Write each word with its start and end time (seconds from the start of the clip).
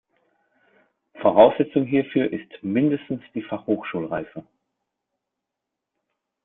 Voraussetzung 1.21 1.85
hierfür 1.85 2.33
ist 2.33 2.49
mindestens 2.63 3.21
die 3.35 3.43
Fachhochschulreife. 3.43 4.43